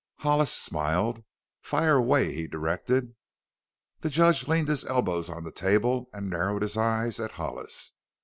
Hollis 0.17 0.51
smiled. 0.51 1.23
"Fire 1.61 1.95
away," 1.97 2.33
he 2.33 2.47
directed. 2.47 3.13
The 3.99 4.09
judge 4.09 4.47
leaned 4.47 4.67
his 4.67 4.83
elbows 4.83 5.29
on 5.29 5.43
the 5.43 5.51
table 5.51 6.09
and 6.11 6.27
narrowed 6.27 6.63
his 6.63 6.75
eyes 6.75 7.19
at 7.19 7.33
Hollis. 7.33 7.93